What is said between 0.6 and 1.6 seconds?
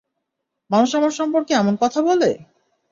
মানুষ আমার সম্পর্কে